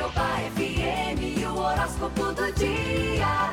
[0.00, 3.50] Caiobá FM, o horóscopo do dia.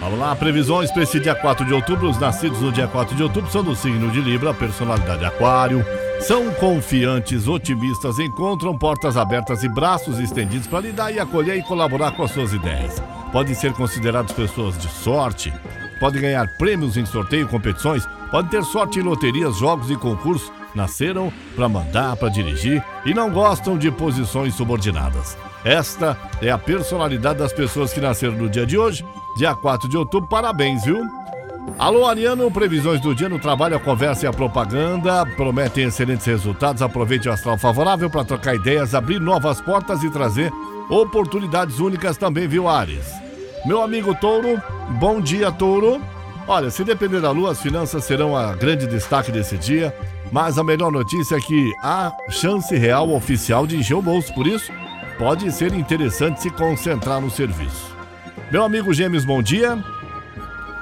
[0.00, 2.08] Vamos lá, previsões para esse dia 4 de outubro.
[2.08, 5.84] Os nascidos no dia 4 de outubro são do signo de Libra, personalidade Aquário.
[6.20, 12.12] São confiantes, otimistas, encontram portas abertas e braços estendidos para lidar e acolher e colaborar
[12.12, 13.02] com as suas ideias.
[13.32, 15.52] Podem ser considerados pessoas de sorte,
[15.98, 20.57] podem ganhar prêmios em sorteio, competições, podem ter sorte em loterias, jogos e concursos.
[20.74, 25.36] Nasceram para mandar, para dirigir e não gostam de posições subordinadas.
[25.64, 29.04] Esta é a personalidade das pessoas que nasceram no dia de hoje,
[29.36, 30.28] dia 4 de outubro.
[30.28, 31.00] Parabéns, viu?
[31.78, 36.80] Alô, Ariano, previsões do dia no trabalho, a conversa e a propaganda prometem excelentes resultados.
[36.80, 40.50] Aproveite o astral favorável para trocar ideias, abrir novas portas e trazer
[40.88, 43.06] oportunidades únicas também, viu, Ares?
[43.66, 44.62] Meu amigo Touro,
[44.98, 46.00] bom dia, Touro.
[46.50, 49.94] Olha, se depender da lua, as finanças serão a grande destaque desse dia,
[50.32, 54.46] mas a melhor notícia é que há chance real oficial de encher o bolso, por
[54.46, 54.72] isso
[55.18, 57.94] pode ser interessante se concentrar no serviço.
[58.50, 59.78] Meu amigo Gêmeos, bom dia.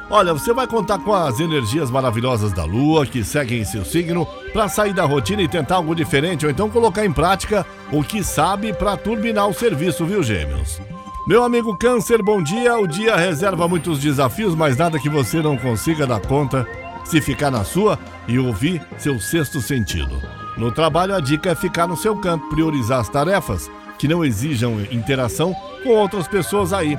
[0.09, 4.69] Olha, você vai contar com as energias maravilhosas da Lua que seguem seu signo para
[4.69, 8.73] sair da rotina e tentar algo diferente ou então colocar em prática o que sabe
[8.73, 10.81] para turbinar o serviço, viu, Gêmeos?
[11.27, 12.79] Meu amigo Câncer, bom dia.
[12.79, 16.65] O dia reserva muitos desafios, mas nada que você não consiga dar conta
[17.05, 20.23] se ficar na sua e ouvir seu sexto sentido.
[20.57, 24.81] No trabalho, a dica é ficar no seu campo, priorizar as tarefas que não exijam
[24.93, 26.97] interação com outras pessoas aí.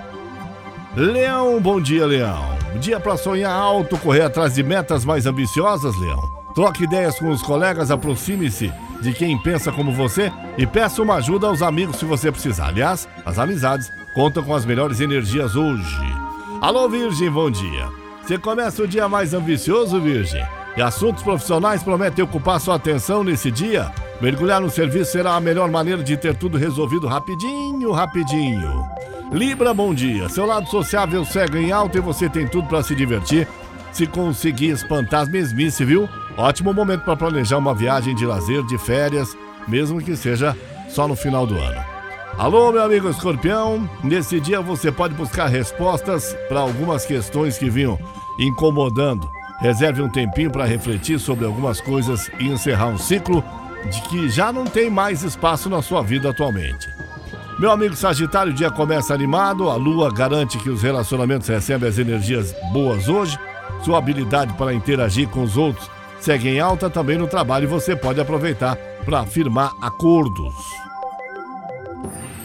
[0.94, 2.44] Leão, bom dia, Leão.
[2.81, 6.22] Dia para sonhar alto, correr atrás de metas mais ambiciosas, Leão.
[6.53, 11.48] Troque ideias com os colegas, aproxime-se de quem pensa como você e peça uma ajuda
[11.48, 12.67] aos amigos se você precisar.
[12.67, 16.02] Aliás, as amizades contam com as melhores energias hoje.
[16.60, 17.88] Alô, Virgem, bom dia.
[18.23, 20.44] Você começa o dia mais ambicioso, Virgem,
[20.76, 23.92] e assuntos profissionais prometem ocupar sua atenção nesse dia.
[24.20, 28.90] Mergulhar no serviço será a melhor maneira de ter tudo resolvido rapidinho, rapidinho.
[29.32, 30.28] Libra, bom dia.
[30.30, 33.48] Seu lado sociável segue em alta e você tem tudo para se divertir.
[33.92, 36.10] Se conseguir espantar as mesmice, viu?
[36.36, 40.58] Ótimo momento para planejar uma viagem de lazer, de férias, mesmo que seja
[40.89, 41.96] só no final do ano.
[42.37, 43.89] Alô, meu amigo escorpião.
[44.03, 47.98] Nesse dia você pode buscar respostas para algumas questões que vinham
[48.37, 49.30] incomodando.
[49.59, 53.43] Reserve um tempinho para refletir sobre algumas coisas e encerrar um ciclo
[53.92, 56.87] de que já não tem mais espaço na sua vida atualmente.
[57.58, 61.97] Meu amigo Sagitário, o dia começa animado, a lua garante que os relacionamentos recebem as
[61.97, 63.37] energias boas hoje,
[63.83, 65.89] sua habilidade para interagir com os outros
[66.20, 70.86] segue em alta também no trabalho e você pode aproveitar para firmar acordos.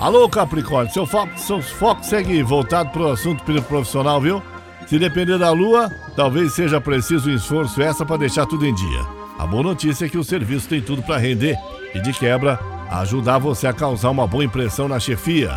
[0.03, 4.43] Alô, Capricórnio, seu foco, seus focos seguem voltado para o assunto profissional, viu?
[4.85, 9.07] Se depender da lua, talvez seja preciso um esforço extra para deixar tudo em dia.
[9.39, 11.57] A boa notícia é que o serviço tem tudo para render
[11.95, 12.59] e, de quebra,
[12.91, 15.57] ajudar você a causar uma boa impressão na chefia.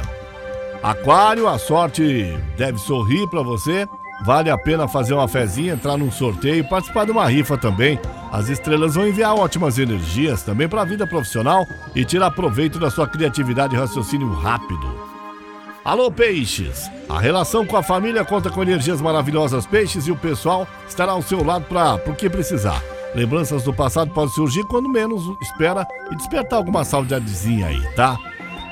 [0.84, 3.88] Aquário, a sorte deve sorrir para você.
[4.22, 8.00] Vale a pena fazer uma fezinha, entrar num sorteio participar de uma rifa também.
[8.32, 12.90] As estrelas vão enviar ótimas energias também para a vida profissional e tirar proveito da
[12.90, 15.06] sua criatividade e raciocínio rápido.
[15.84, 16.90] Alô, peixes!
[17.08, 21.22] A relação com a família conta com energias maravilhosas, peixes, e o pessoal estará ao
[21.22, 22.82] seu lado para o que precisar.
[23.14, 28.18] Lembranças do passado podem surgir quando menos espera e despertar alguma saudadezinha aí, tá?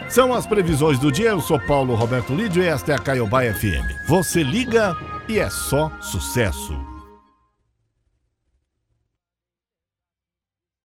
[0.09, 1.29] São as previsões do dia.
[1.29, 4.07] Eu sou Paulo Roberto Lídio e esta é a Caiobá FM.
[4.07, 6.92] Você liga e é só sucesso.